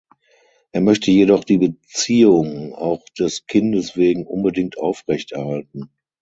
Er 0.71 0.81
möchte 0.81 1.11
jedoch 1.11 1.43
die 1.43 1.59
Beziehung 1.59 2.73
auch 2.73 3.03
des 3.19 3.45
Kindes 3.45 3.95
wegen 3.95 4.25
unbedingt 4.25 4.79
aufrecht 4.79 5.33
erhalten. 5.33 5.91